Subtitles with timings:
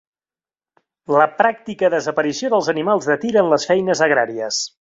[1.15, 4.67] La pràctica desaparició dels animals de tir en les feines agràries.